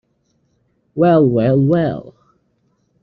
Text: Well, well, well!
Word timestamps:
Well, 0.95 1.23
well, 1.27 1.59
well! 1.61 2.15